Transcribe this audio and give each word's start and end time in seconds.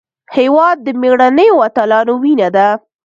هېواد 0.35 0.77
د 0.85 0.87
مېړنیو 1.01 1.63
اتلانو 1.67 2.13
وینه 2.23 2.49
ده. 2.55 2.67